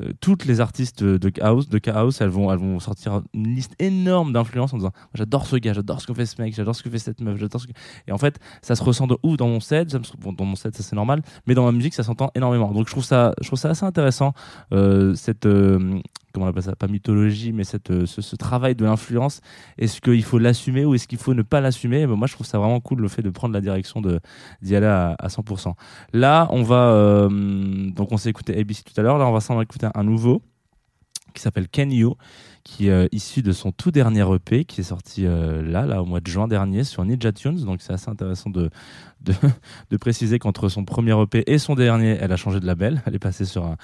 Euh, 0.00 0.12
toutes 0.20 0.44
les 0.44 0.60
artistes 0.60 1.04
de 1.04 1.28
Chaos, 1.28 1.64
de 1.64 1.78
Chaos, 1.78 2.10
elles 2.20 2.28
vont, 2.28 2.50
elles 2.50 2.58
vont 2.58 2.80
sortir 2.80 3.22
une 3.32 3.54
liste 3.54 3.74
énorme 3.78 4.32
d'influences 4.32 4.72
en 4.72 4.78
disant 4.78 4.92
j'adore 5.14 5.46
ce 5.46 5.56
gars, 5.56 5.72
j'adore 5.72 6.00
ce 6.00 6.06
que 6.06 6.14
fait 6.14 6.26
ce 6.26 6.40
mec, 6.40 6.54
j'adore 6.54 6.74
ce 6.74 6.82
que 6.82 6.90
fait 6.90 6.98
cette 6.98 7.20
meuf, 7.20 7.38
j'adore 7.38 7.60
ce 7.60 7.66
que... 7.66 7.72
Et 8.06 8.12
en 8.12 8.18
fait, 8.18 8.38
ça 8.62 8.74
se 8.74 8.82
ressent 8.82 9.06
de 9.06 9.16
ouf 9.22 9.36
dans 9.36 9.48
mon 9.48 9.60
set, 9.60 9.96
bon, 10.18 10.32
dans 10.32 10.44
mon 10.44 10.56
set, 10.56 10.76
ça 10.76 10.82
c'est 10.82 10.96
normal, 10.96 11.22
mais 11.46 11.54
dans 11.54 11.64
ma 11.64 11.72
musique, 11.72 11.94
ça 11.94 12.02
s'entend 12.02 12.30
énormément. 12.34 12.72
Donc 12.72 12.86
je 12.86 12.92
trouve 12.92 13.04
ça, 13.04 13.34
je 13.40 13.46
trouve 13.46 13.58
ça 13.58 13.70
assez 13.70 13.84
intéressant, 13.84 14.32
euh, 14.72 15.14
cette, 15.14 15.46
euh, 15.46 16.00
comment 16.34 16.46
on 16.46 16.48
appelle 16.48 16.64
ça, 16.64 16.74
pas 16.74 16.88
mythologie, 16.88 17.52
mais 17.52 17.64
cette, 17.64 17.90
euh, 17.90 18.06
ce, 18.06 18.36
travail 18.36 18.74
de 18.74 18.84
l'influence. 18.84 19.40
Est-ce 19.78 20.00
qu'il 20.00 20.22
faut 20.24 20.38
l'assumer 20.38 20.84
ou 20.84 20.94
est-ce 20.94 21.06
qu'il 21.06 21.18
faut 21.18 21.32
ne 21.32 21.42
pas 21.42 21.60
l'assumer? 21.60 22.06
Ben, 22.06 22.16
Moi, 22.16 22.26
je 22.26 22.34
trouve 22.34 22.46
ça 22.46 22.58
vraiment 22.58 22.80
cool 22.80 23.00
le 23.00 23.08
fait 23.08 23.22
de 23.22 23.30
prendre 23.30 23.54
la 23.54 23.60
direction 23.60 24.02
d'y 24.02 24.76
aller 24.76 24.86
à, 24.86 25.14
à 25.18 25.28
100%. 25.28 25.74
Là, 26.12 26.48
on 26.50 26.62
va, 26.62 26.88
euh, 26.88 27.90
donc 27.90 28.10
on 28.10 28.16
s'est 28.16 28.30
écouté 28.30 28.58
ABC 28.58 28.82
tout 28.82 29.00
à 29.00 29.02
l'heure, 29.04 29.18
là 29.18 29.26
on 29.26 29.32
va 29.32 29.40
s'en 29.40 29.60
écouter 29.60 29.86
un 29.94 30.02
nouveau 30.02 30.42
qui 31.34 31.42
s'appelle 31.42 31.68
Can 31.68 31.90
You, 31.90 32.16
qui 32.62 32.86
est 32.88 32.92
euh, 32.92 33.08
issu 33.10 33.42
de 33.42 33.52
son 33.52 33.72
tout 33.72 33.90
dernier 33.90 34.24
EP 34.34 34.64
qui 34.64 34.82
est 34.82 34.84
sorti 34.84 35.22
là, 35.24 35.86
là, 35.86 36.02
au 36.02 36.04
mois 36.04 36.20
de 36.20 36.26
juin 36.26 36.48
dernier 36.48 36.84
sur 36.84 37.04
Ninja 37.04 37.32
Tunes. 37.32 37.64
Donc 37.64 37.80
c'est 37.80 37.92
assez 37.92 38.08
intéressant 38.08 38.50
de, 38.50 38.70
de, 39.20 39.34
de 39.90 39.96
préciser 39.96 40.38
qu'entre 40.38 40.68
son 40.68 40.84
premier 40.84 41.20
EP 41.22 41.44
et 41.46 41.58
son 41.58 41.74
dernier, 41.74 42.18
elle 42.20 42.32
a 42.32 42.36
changé 42.36 42.60
de 42.60 42.66
label. 42.66 43.02
Elle 43.06 43.14
est 43.14 43.20
passée 43.20 43.44
sur 43.44 43.64
un 43.64 43.76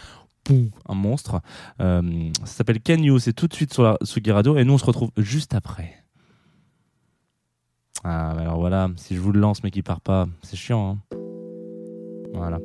un 0.88 0.94
monstre. 0.94 1.40
Euh, 1.80 2.30
ça 2.40 2.46
s'appelle 2.46 2.80
Can 2.80 3.18
c'est 3.18 3.32
tout 3.32 3.46
de 3.46 3.54
suite 3.54 3.72
sur 3.72 3.82
la 3.82 3.96
Sugi 4.02 4.32
Radio 4.32 4.56
et 4.56 4.64
nous 4.64 4.74
on 4.74 4.78
se 4.78 4.84
retrouve 4.84 5.10
juste 5.16 5.54
après. 5.54 5.94
Ah, 8.02 8.32
mais 8.34 8.42
alors 8.42 8.58
voilà, 8.58 8.88
si 8.96 9.14
je 9.14 9.20
vous 9.20 9.32
le 9.32 9.40
lance 9.40 9.62
mais 9.62 9.70
qu'il 9.70 9.82
part 9.82 10.00
pas, 10.00 10.26
c'est 10.42 10.56
chiant. 10.56 10.98
Hein 11.12 11.16
voilà. 12.32 12.58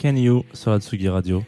Can 0.00 0.16
You 0.16 0.44
sur 0.54 0.70
la 0.70 0.80
Tsugi 0.80 1.08
Radio. 1.08 1.44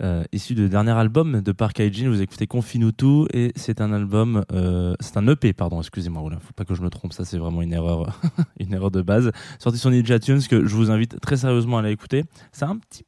Euh, 0.00 0.24
issu 0.32 0.54
du 0.54 0.68
dernier 0.68 0.92
album 0.92 1.42
de 1.42 1.52
Park 1.52 1.78
Hygiene, 1.80 2.08
vous 2.08 2.22
écoutez 2.22 2.46
Confinutu 2.46 3.26
et 3.34 3.52
c'est 3.56 3.80
un 3.80 3.92
album, 3.92 4.44
euh, 4.52 4.94
c'est 5.00 5.16
un 5.18 5.26
EP, 5.26 5.52
pardon, 5.52 5.80
excusez-moi, 5.80 6.22
oula, 6.22 6.38
faut 6.38 6.52
pas 6.54 6.64
que 6.64 6.74
je 6.74 6.82
me 6.82 6.88
trompe, 6.88 7.12
ça 7.12 7.24
c'est 7.24 7.36
vraiment 7.36 7.60
une 7.60 7.72
erreur, 7.72 8.20
une 8.60 8.72
erreur 8.72 8.90
de 8.90 9.02
base. 9.02 9.32
Sorti 9.58 9.78
sur 9.78 9.90
Ninja 9.90 10.18
Tunes 10.18 10.40
que 10.48 10.66
je 10.66 10.74
vous 10.76 10.90
invite 10.90 11.20
très 11.20 11.36
sérieusement 11.36 11.76
à 11.76 11.80
aller 11.80 11.90
écouter. 11.90 12.24
C'est 12.52 12.64
un 12.64 12.76
petit, 12.76 13.04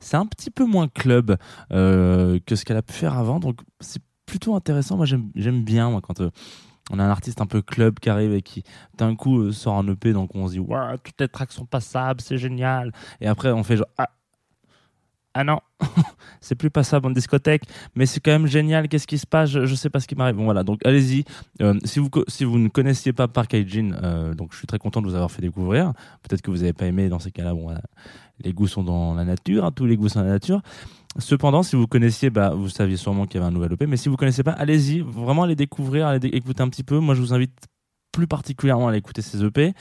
c'est 0.00 0.16
un 0.16 0.26
petit 0.26 0.50
peu 0.50 0.64
moins 0.64 0.88
club 0.88 1.36
euh, 1.72 2.40
que 2.46 2.56
ce 2.56 2.64
qu'elle 2.64 2.78
a 2.78 2.82
pu 2.82 2.94
faire 2.94 3.16
avant, 3.16 3.38
donc 3.38 3.60
c'est 3.80 4.02
plutôt 4.26 4.56
intéressant. 4.56 4.96
Moi 4.96 5.06
j'aime, 5.06 5.30
j'aime 5.36 5.62
bien 5.62 5.90
moi 5.90 6.00
quand 6.00 6.20
euh, 6.20 6.30
on 6.90 6.98
a 6.98 7.04
un 7.04 7.10
artiste 7.10 7.40
un 7.40 7.46
peu 7.46 7.62
club 7.62 7.98
qui 8.00 8.10
arrive 8.10 8.32
et 8.34 8.42
qui 8.42 8.64
d'un 8.98 9.14
coup 9.14 9.40
euh, 9.40 9.52
sort 9.52 9.78
un 9.78 9.86
EP, 9.88 10.12
donc 10.12 10.34
on 10.34 10.46
se 10.46 10.52
dit 10.52 10.58
Waouh, 10.58 10.96
toutes 11.02 11.20
les 11.20 11.28
tracks 11.28 11.52
sont 11.52 11.66
passables, 11.66 12.20
c'est 12.20 12.38
génial. 12.38 12.92
Et 13.20 13.26
après 13.26 13.50
on 13.52 13.62
fait 13.62 13.76
genre 13.76 13.86
ah, 13.98 14.10
ah 15.32 15.44
non, 15.44 15.60
c'est 16.40 16.56
plus 16.56 16.70
passable 16.70 17.06
en 17.06 17.10
discothèque, 17.10 17.62
mais 17.94 18.04
c'est 18.04 18.18
quand 18.18 18.32
même 18.32 18.48
génial. 18.48 18.88
Qu'est-ce 18.88 19.06
qui 19.06 19.16
se 19.18 19.26
passe 19.26 19.50
je, 19.50 19.64
je 19.64 19.74
sais 19.76 19.88
pas 19.88 20.00
ce 20.00 20.08
qui 20.08 20.16
m'arrive. 20.16 20.34
Bon 20.34 20.44
voilà, 20.44 20.64
donc 20.64 20.84
allez-y. 20.84 21.24
Euh, 21.62 21.78
si 21.84 22.00
vous 22.00 22.10
si 22.26 22.44
vous 22.44 22.58
ne 22.58 22.68
connaissiez 22.68 23.12
pas 23.12 23.28
Park 23.28 23.52
Hygiene, 23.52 23.96
euh, 24.02 24.34
donc 24.34 24.52
je 24.52 24.58
suis 24.58 24.66
très 24.66 24.78
content 24.78 25.00
de 25.00 25.06
vous 25.06 25.14
avoir 25.14 25.30
fait 25.30 25.42
découvrir. 25.42 25.92
Peut-être 26.22 26.42
que 26.42 26.50
vous 26.50 26.58
n'avez 26.58 26.72
pas 26.72 26.86
aimé. 26.86 27.08
Dans 27.08 27.20
ces 27.20 27.30
cas-là, 27.30 27.54
bon, 27.54 27.62
voilà, 27.62 27.82
les 28.40 28.52
goûts 28.52 28.66
sont 28.66 28.82
dans 28.82 29.14
la 29.14 29.24
nature. 29.24 29.64
hein, 29.64 29.70
tous 29.70 29.86
les 29.86 29.96
goûts 29.96 30.08
sont 30.08 30.18
dans 30.18 30.26
la 30.26 30.32
nature. 30.32 30.62
Cependant, 31.18 31.62
si 31.62 31.74
vous 31.74 31.86
connaissiez, 31.86 32.30
bah, 32.30 32.50
vous 32.54 32.68
saviez 32.68 32.96
sûrement 32.96 33.26
qu'il 33.26 33.40
y 33.40 33.42
avait 33.42 33.48
un 33.48 33.54
nouvel 33.54 33.72
EP. 33.72 33.86
Mais 33.86 33.96
si 33.96 34.08
vous 34.08 34.16
connaissez 34.16 34.42
pas, 34.42 34.52
allez-y. 34.52 35.00
Vraiment, 35.00 35.42
allez 35.42 35.56
découvrir, 35.56 36.06
allez 36.06 36.28
écouter 36.28 36.62
un 36.62 36.68
petit 36.68 36.84
peu. 36.84 36.98
Moi, 36.98 37.14
je 37.14 37.20
vous 37.20 37.34
invite 37.34 37.66
plus 38.12 38.26
particulièrement 38.26 38.88
à 38.88 38.96
écouter 38.96 39.22
ces 39.22 39.44
EP. 39.44 39.74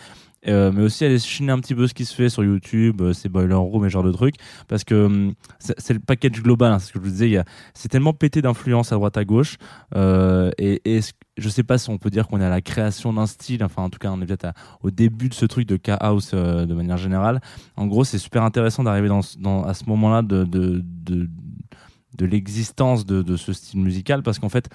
Euh, 0.48 0.72
mais 0.72 0.84
aussi 0.84 1.04
aller 1.04 1.20
chiner 1.20 1.52
un 1.52 1.60
petit 1.60 1.76
peu 1.76 1.88
ce 1.88 1.94
qui 1.94 2.06
se 2.06 2.16
fait 2.16 2.30
sur 2.30 2.44
YouTube, 2.44 3.02
euh, 3.02 3.14
ces 3.14 3.28
Boiler 3.28 3.56
Room 3.56 3.86
et 3.86 3.90
genre 3.90 4.04
de 4.04 4.12
trucs, 4.12 4.36
parce 4.68 4.84
que 4.86 5.06
hum, 5.06 5.34
c'est 5.60 5.94
le 5.94 6.00
package 6.00 6.42
global, 6.42 6.72
hein, 6.72 6.80
c'est 6.80 6.88
ce 6.88 6.94
que 6.94 7.00
je 7.00 7.04
vous 7.04 7.12
disais, 7.12 7.44
c'est 7.74 7.90
tellement 7.90 8.14
pété 8.14 8.42
d'influence 8.42 8.94
à 8.94 8.96
droite 8.96 9.18
à 9.18 9.26
gauche, 9.26 9.58
euh, 9.96 10.52
et, 10.58 10.82
et 10.86 11.02
je 11.40 11.50
sais 11.50 11.64
pas 11.64 11.78
si 11.78 11.90
on 11.90 11.98
peut 11.98 12.10
dire 12.10 12.28
qu'on 12.28 12.40
est 12.42 12.46
à 12.46 12.50
la 12.50 12.62
création 12.62 13.14
d'un 13.14 13.26
style, 13.26 13.64
enfin 13.64 13.84
en 13.84 13.90
tout 13.90 14.00
cas 14.00 14.12
on 14.12 14.22
est 14.22 14.26
peut-être 14.26 14.54
au 14.82 14.92
début 14.92 15.30
de 15.30 15.34
ce 15.34 15.46
truc 15.46 15.68
de 15.68 15.78
K-House 15.78 16.32
euh, 16.34 16.66
de 16.66 16.74
manière 16.74 16.98
générale. 16.98 17.42
En 17.76 17.88
gros, 17.88 18.04
c'est 18.04 18.18
super 18.18 18.44
intéressant 18.44 18.84
d'arriver 18.84 19.10
dans, 19.10 19.64
à 19.64 19.74
ce 19.74 19.86
moment-là 19.86 20.22
de, 20.22 20.44
de, 20.44 20.84
de, 21.06 22.26
l'existence 22.26 23.06
de, 23.06 23.38
ce 23.38 23.54
style 23.54 23.80
musical, 23.80 24.24
parce 24.24 24.40
qu'en 24.40 24.50
fait, 24.50 24.70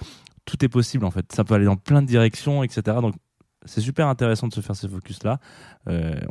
tout 0.45 0.63
est 0.63 0.69
possible 0.69 1.05
en 1.05 1.11
fait, 1.11 1.31
ça 1.31 1.43
peut 1.43 1.53
aller 1.53 1.65
dans 1.65 1.77
plein 1.77 2.01
de 2.01 2.07
directions, 2.07 2.63
etc. 2.63 2.97
c'est 3.65 3.81
super 3.81 4.07
intéressant 4.07 4.47
de 4.47 4.53
se 4.53 4.61
faire 4.61 4.75
ces 4.75 4.87
focus 4.87 5.23
là. 5.23 5.39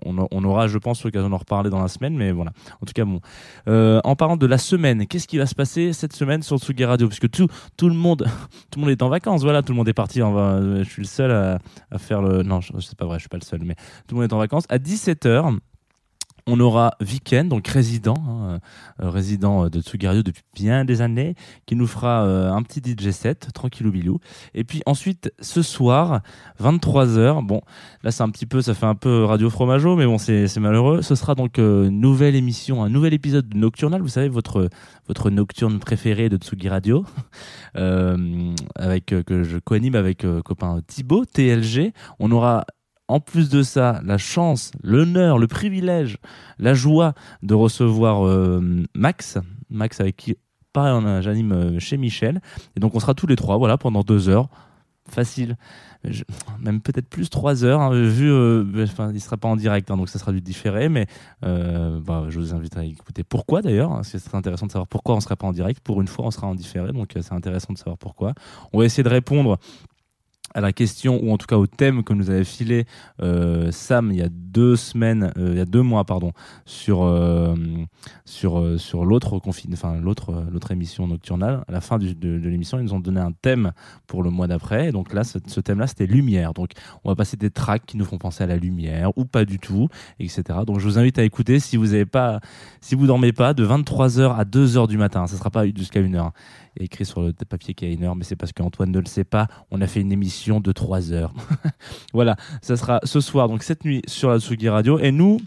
on, 0.04 0.44
aura, 0.44 0.66
je 0.66 0.78
pense, 0.78 1.04
l'occasion 1.04 1.30
d'en 1.30 1.38
reparler 1.38 1.70
dans 1.70 1.80
la 1.80 1.88
semaine, 1.88 2.16
mais 2.16 2.32
voilà. 2.32 2.52
En 2.80 2.86
tout 2.86 2.92
cas, 2.94 3.04
bon. 3.04 3.20
Euh, 3.68 4.00
en 4.04 4.16
parlant 4.16 4.36
de 4.36 4.46
la 4.46 4.58
semaine, 4.58 5.06
qu'est-ce 5.06 5.28
qui 5.28 5.38
va 5.38 5.46
se 5.46 5.54
passer 5.54 5.92
cette 5.92 6.12
semaine 6.12 6.42
sur 6.42 6.58
Tsugi 6.58 6.84
Radio? 6.84 7.08
Puisque 7.08 7.30
tout, 7.30 7.48
tout 7.76 7.88
le 7.88 7.94
monde, 7.94 8.26
tout 8.70 8.78
le 8.78 8.84
monde 8.84 8.90
est 8.90 9.02
en 9.02 9.08
vacances. 9.08 9.42
Voilà, 9.42 9.62
tout 9.62 9.72
le 9.72 9.76
monde 9.76 9.88
est 9.88 9.94
parti. 9.94 10.20
je 10.20 10.84
suis 10.84 11.02
le 11.02 11.08
seul 11.08 11.30
à, 11.30 11.98
faire 11.98 12.22
le. 12.22 12.42
Non, 12.42 12.60
c'est 12.62 12.96
pas 12.96 13.06
vrai, 13.06 13.18
je 13.18 13.22
suis 13.22 13.28
pas 13.28 13.38
le 13.38 13.44
seul, 13.44 13.60
mais 13.64 13.74
tout 14.06 14.14
le 14.14 14.20
monde 14.20 14.30
est 14.30 14.34
en 14.34 14.38
vacances. 14.38 14.64
À 14.68 14.78
17h. 14.78 15.58
On 16.46 16.60
aura 16.60 16.96
Viken, 17.00 17.48
donc 17.48 17.66
résident, 17.68 18.14
hein, 18.28 18.60
euh, 19.02 19.10
résident 19.10 19.68
de 19.68 19.80
Tsugi 19.80 20.06
Radio 20.06 20.22
depuis 20.22 20.42
bien 20.54 20.84
des 20.84 21.00
années, 21.00 21.34
qui 21.66 21.74
nous 21.76 21.86
fera 21.86 22.24
euh, 22.24 22.52
un 22.52 22.62
petit 22.62 22.80
DJ 22.80 23.10
set, 23.10 23.48
tranquillou 23.54 23.90
bilou. 23.90 24.18
Et 24.54 24.64
puis 24.64 24.82
ensuite, 24.86 25.32
ce 25.40 25.62
soir, 25.62 26.20
23h, 26.60 27.44
bon, 27.46 27.62
Là, 28.04 28.10
c'est 28.10 28.22
un 28.22 28.28
petit 28.28 28.44
peu, 28.44 28.60
ça 28.60 28.74
fait 28.74 28.84
un 28.84 28.94
peu 28.94 29.24
radio 29.24 29.48
fromageau, 29.48 29.96
mais 29.96 30.04
bon, 30.04 30.18
c'est 30.18 30.54
malheureux. 30.58 31.00
Ce 31.00 31.14
sera 31.14 31.34
donc 31.34 31.58
euh, 31.58 31.88
une 31.88 32.00
nouvelle 32.00 32.34
émission, 32.34 32.84
un 32.84 32.90
nouvel 32.90 33.14
épisode 33.14 33.48
de 33.48 33.56
Nocturnal. 33.56 34.02
Vous 34.02 34.08
savez, 34.08 34.28
votre, 34.28 34.68
votre 35.08 35.30
nocturne 35.30 35.78
préférée 35.78 36.28
de 36.28 36.36
Tsugi 36.36 36.68
Radio, 36.68 37.06
euh, 37.76 38.54
avec, 38.74 39.14
euh, 39.14 39.22
que 39.22 39.42
je 39.42 39.56
co-anime 39.56 39.94
avec 39.94 40.26
euh, 40.26 40.42
copain 40.42 40.80
Thibaut, 40.86 41.24
TLG. 41.24 41.94
On 42.18 42.30
aura 42.30 42.66
en 43.08 43.20
plus 43.20 43.48
de 43.48 43.62
ça, 43.62 44.00
la 44.04 44.18
chance, 44.18 44.70
l'honneur, 44.82 45.38
le 45.38 45.46
privilège, 45.46 46.18
la 46.58 46.74
joie 46.74 47.14
de 47.42 47.54
recevoir 47.54 48.26
euh, 48.26 48.82
Max, 48.94 49.38
Max 49.70 50.00
avec 50.00 50.16
qui, 50.16 50.36
pareil, 50.72 51.22
j'anime 51.22 51.52
euh, 51.52 51.78
chez 51.78 51.96
Michel. 51.96 52.40
Et 52.76 52.80
donc, 52.80 52.94
on 52.94 53.00
sera 53.00 53.14
tous 53.14 53.26
les 53.26 53.36
trois, 53.36 53.58
voilà, 53.58 53.76
pendant 53.78 54.02
deux 54.02 54.28
heures. 54.28 54.48
Facile. 55.06 55.56
Même 56.60 56.80
peut-être 56.80 57.08
plus 57.08 57.28
trois 57.28 57.62
heures, 57.64 57.80
hein, 57.80 57.90
vu, 57.92 58.30
euh, 58.30 58.64
il 59.12 59.20
sera 59.20 59.36
pas 59.36 59.48
en 59.48 59.56
direct, 59.56 59.90
hein, 59.90 59.98
donc 59.98 60.08
ça 60.08 60.18
sera 60.18 60.32
du 60.32 60.40
différé, 60.40 60.88
mais 60.88 61.06
euh, 61.44 62.00
bah, 62.00 62.24
je 62.30 62.38
vous 62.38 62.54
invite 62.54 62.76
à 62.76 62.84
écouter 62.84 63.22
pourquoi 63.22 63.60
d'ailleurs, 63.60 63.92
hein, 63.92 64.02
parce 64.02 64.34
intéressant 64.34 64.66
de 64.66 64.72
savoir 64.72 64.86
pourquoi 64.86 65.14
on 65.14 65.20
sera 65.20 65.36
pas 65.36 65.46
en 65.46 65.52
direct. 65.52 65.80
Pour 65.80 66.00
une 66.00 66.08
fois, 66.08 66.26
on 66.26 66.30
sera 66.30 66.46
en 66.46 66.54
différé, 66.54 66.92
donc 66.92 67.12
c'est 67.14 67.32
intéressant 67.32 67.74
de 67.74 67.78
savoir 67.78 67.98
pourquoi. 67.98 68.32
On 68.72 68.78
va 68.78 68.86
essayer 68.86 69.02
de 69.02 69.08
répondre 69.08 69.58
à 70.54 70.60
la 70.60 70.72
question 70.72 71.20
ou 71.22 71.32
en 71.32 71.36
tout 71.38 71.46
cas 71.46 71.56
au 71.56 71.66
thème 71.66 72.04
que 72.04 72.12
nous 72.12 72.30
avait 72.30 72.44
filé 72.44 72.86
euh, 73.20 73.70
Sam 73.72 74.10
il 74.12 74.18
y 74.18 74.22
a 74.22 74.28
deux 74.30 74.76
semaines, 74.76 75.32
euh, 75.36 75.50
il 75.52 75.58
y 75.58 75.60
a 75.60 75.64
deux 75.64 75.82
mois 75.82 76.04
pardon, 76.04 76.32
sur 76.64 77.02
euh, 77.02 77.54
sur 78.24 78.80
sur 78.80 79.04
l'autre 79.04 79.40
enfin 79.72 79.98
l'autre 80.00 80.44
l'autre 80.50 80.70
émission 80.70 81.06
nocturnale. 81.06 81.64
À 81.68 81.72
la 81.72 81.80
fin 81.80 81.98
du- 81.98 82.14
de, 82.14 82.48
l'émission, 82.48 82.78
ils 82.78 82.84
nous 82.84 82.94
ont 82.94 83.00
donné 83.00 83.20
un 83.20 83.32
thème 83.32 83.72
pour 84.06 84.22
le 84.22 84.30
mois 84.30 84.46
d'après. 84.46 84.92
Donc 84.92 85.12
là, 85.12 85.24
ce, 85.24 85.38
thème-là, 85.60 85.86
c'était 85.86 86.06
lumière. 86.06 86.54
Donc 86.54 86.70
on 87.02 87.10
va 87.10 87.16
passer 87.16 87.36
des 87.36 87.50
tracks 87.50 87.84
qui 87.84 87.96
nous 87.96 88.04
font 88.04 88.18
penser 88.18 88.44
à 88.44 88.46
la 88.46 88.56
lumière 88.56 89.10
ou 89.16 89.24
pas 89.24 89.44
du 89.44 89.58
tout, 89.58 89.88
etc. 90.20 90.60
Donc 90.66 90.78
je 90.78 90.84
vous 90.84 90.98
invite 90.98 91.18
à 91.18 91.24
écouter 91.24 91.58
si 91.60 91.76
vous 91.76 91.94
avez 91.94 92.06
pas, 92.06 92.40
si 92.80 92.94
vous 92.94 93.06
dormez 93.06 93.32
pas, 93.32 93.54
de 93.54 93.66
23h 93.66 94.36
à 94.36 94.44
2h 94.44 94.88
du 94.88 94.98
matin. 94.98 95.26
Ça 95.26 95.36
sera 95.36 95.50
pas 95.50 95.66
jusqu'à 95.66 96.00
1h. 96.00 96.30
Il 96.76 96.80
y 96.80 96.82
a 96.82 96.84
écrit 96.84 97.04
sur 97.04 97.22
le 97.22 97.32
papier 97.32 97.74
y 97.80 97.84
a 97.84 97.88
une 97.88 98.02
heure, 98.02 98.16
mais 98.16 98.24
c'est 98.24 98.36
parce 98.36 98.52
qu'Antoine 98.52 98.90
ne 98.90 98.98
le 98.98 99.06
sait 99.06 99.24
pas. 99.24 99.46
On 99.70 99.80
a 99.80 99.86
fait 99.86 100.00
une 100.00 100.10
émission 100.12 100.43
de 100.60 100.72
3 100.72 101.12
heures. 101.12 101.32
voilà, 102.12 102.36
ça 102.62 102.76
sera 102.76 103.00
ce 103.04 103.20
soir, 103.20 103.48
donc 103.48 103.62
cette 103.62 103.84
nuit 103.84 104.02
sur 104.06 104.30
la 104.30 104.38
Tsugi 104.38 104.68
Radio. 104.68 104.98
Et 104.98 105.10
nous, 105.12 105.40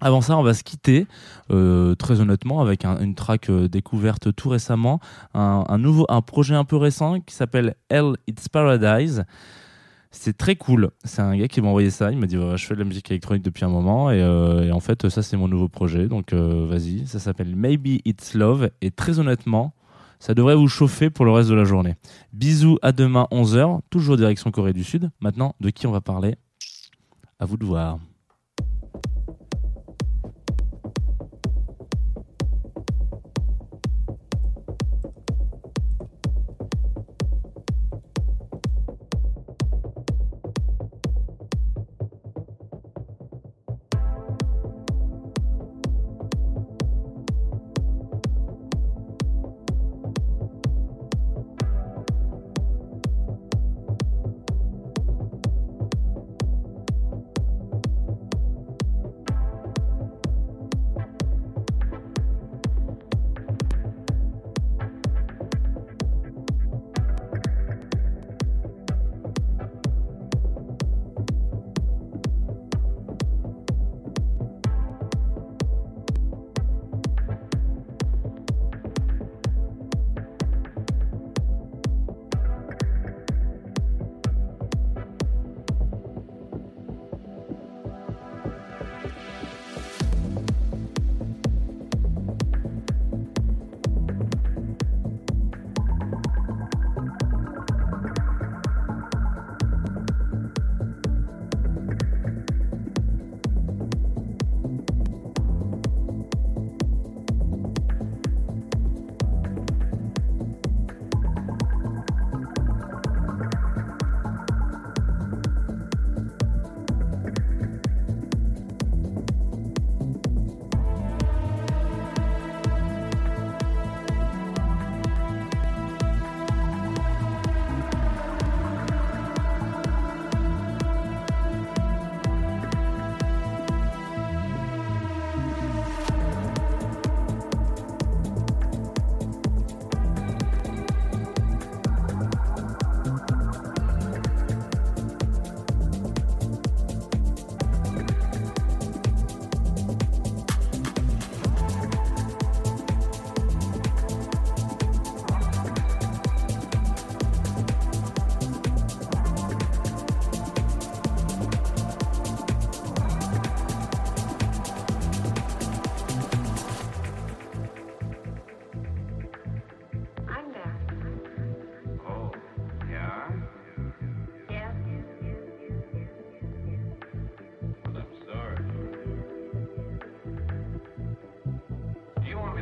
avant 0.00 0.20
ça, 0.20 0.36
on 0.38 0.42
va 0.42 0.54
se 0.54 0.62
quitter, 0.62 1.06
euh, 1.50 1.94
très 1.96 2.20
honnêtement, 2.20 2.60
avec 2.60 2.84
un- 2.84 3.00
une 3.00 3.14
track 3.14 3.50
euh, 3.50 3.68
découverte 3.68 4.34
tout 4.34 4.48
récemment, 4.48 5.00
un, 5.34 5.78
nouveau, 5.78 6.06
un 6.08 6.20
projet 6.22 6.54
un 6.54 6.64
peu 6.64 6.76
récent 6.76 7.20
qui 7.20 7.34
s'appelle 7.34 7.74
Hell 7.90 8.12
It's 8.28 8.48
Paradise. 8.48 9.24
C'est 10.10 10.38
très 10.38 10.56
cool. 10.56 10.90
C'est 11.04 11.20
un 11.20 11.36
gars 11.36 11.48
qui 11.48 11.60
m'a 11.60 11.68
envoyé 11.68 11.90
ça. 11.90 12.10
Il 12.10 12.18
m'a 12.18 12.26
dit 12.26 12.36
je 12.56 12.64
fais 12.66 12.74
de 12.74 12.78
la 12.78 12.86
musique 12.86 13.10
électronique 13.10 13.42
depuis 13.44 13.64
un 13.64 13.68
moment 13.68 14.10
et, 14.10 14.22
euh, 14.22 14.72
en 14.72 14.80
fait 14.80 15.08
ça 15.10 15.22
c'est 15.22 15.36
mon 15.36 15.48
nouveau 15.48 15.68
projet. 15.68 16.06
Donc 16.06 16.32
vas-y. 16.32 17.06
Ça 17.06 17.18
s'appelle 17.18 17.54
Maybe 17.54 18.00
It's 18.06 18.32
Love 18.34 18.70
et 18.80 18.90
très 18.90 19.18
honnêtement 19.18 19.74
ça 20.18 20.34
devrait 20.34 20.54
vous 20.54 20.68
chauffer 20.68 21.10
pour 21.10 21.24
le 21.24 21.32
reste 21.32 21.48
de 21.48 21.54
la 21.54 21.64
journée. 21.64 21.94
Bisous 22.32 22.78
à 22.82 22.92
demain 22.92 23.26
11h, 23.30 23.80
toujours 23.90 24.16
direction 24.16 24.50
Corée 24.50 24.72
du 24.72 24.84
Sud. 24.84 25.10
Maintenant, 25.20 25.54
de 25.60 25.70
qui 25.70 25.86
on 25.86 25.92
va 25.92 26.00
parler? 26.00 26.36
À 27.38 27.46
vous 27.46 27.56
de 27.56 27.64
voir. 27.64 27.98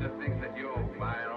the 0.06 0.24
things 0.24 0.40
that 0.40 0.56
you'll 0.56 0.88
find. 0.98 1.35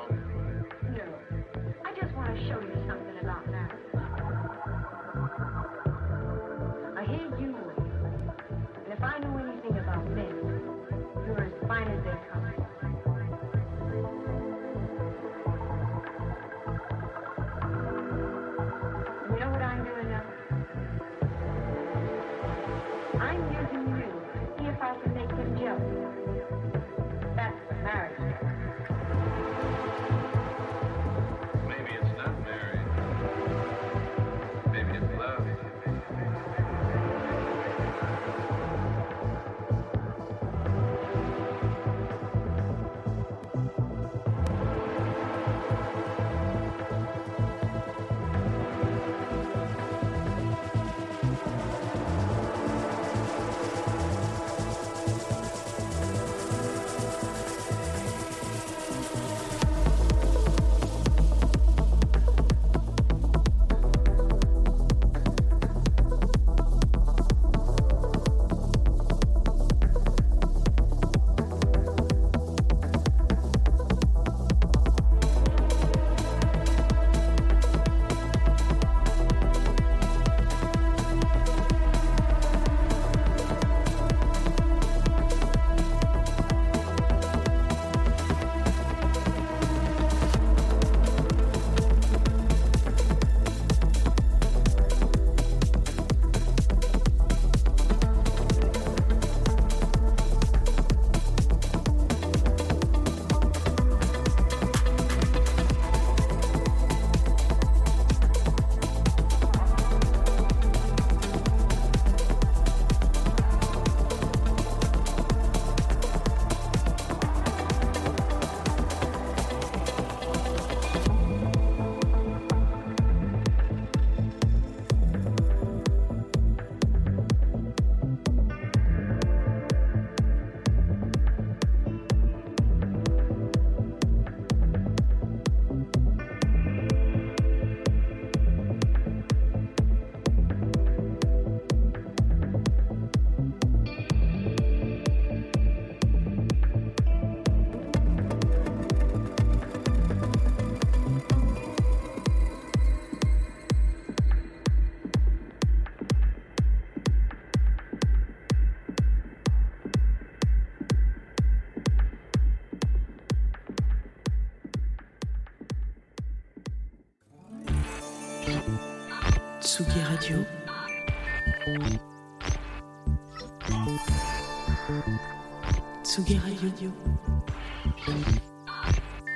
Radio. 176.80 176.94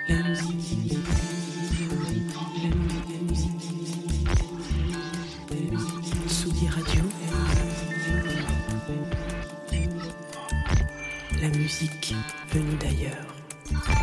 La 0.08 0.16
musique. 0.24 0.94
La 2.62 3.20
musique. 3.22 3.54
Radio. 6.70 7.04
La 11.42 11.50
musique 11.50 12.16
venue 12.50 12.78
d'ailleurs. 12.78 14.03